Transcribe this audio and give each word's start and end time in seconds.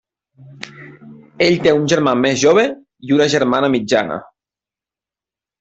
Ell 1.49 1.57
té 1.67 1.75
un 1.81 1.85
germà 1.93 2.15
més 2.23 2.41
jove 2.45 2.65
i 3.09 3.15
una 3.19 3.31
germana 3.35 3.73
mitjana. 3.79 4.21